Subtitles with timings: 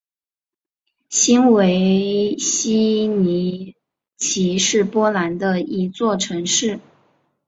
[1.09, 3.75] 新维希尼
[4.17, 6.79] 奇是波兰的一座城市。